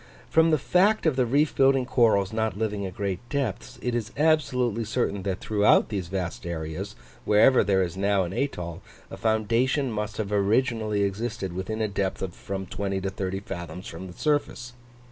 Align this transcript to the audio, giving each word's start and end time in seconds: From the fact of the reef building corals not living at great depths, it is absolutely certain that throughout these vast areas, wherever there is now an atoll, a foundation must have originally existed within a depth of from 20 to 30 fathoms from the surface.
From 0.31 0.49
the 0.49 0.57
fact 0.57 1.05
of 1.05 1.15
the 1.15 1.27
reef 1.27 1.53
building 1.53 1.85
corals 1.85 2.33
not 2.33 2.57
living 2.57 2.87
at 2.87 2.95
great 2.95 3.19
depths, 3.29 3.77
it 3.83 3.93
is 3.93 4.09
absolutely 4.17 4.83
certain 4.83 5.21
that 5.21 5.39
throughout 5.39 5.89
these 5.89 6.07
vast 6.07 6.43
areas, 6.43 6.95
wherever 7.23 7.63
there 7.63 7.83
is 7.83 7.95
now 7.95 8.23
an 8.23 8.33
atoll, 8.33 8.81
a 9.11 9.15
foundation 9.17 9.91
must 9.91 10.17
have 10.17 10.31
originally 10.31 11.03
existed 11.03 11.53
within 11.53 11.81
a 11.83 11.87
depth 11.87 12.23
of 12.23 12.33
from 12.33 12.65
20 12.65 12.99
to 12.99 13.11
30 13.11 13.41
fathoms 13.41 13.85
from 13.85 14.07
the 14.07 14.13
surface. 14.17 14.73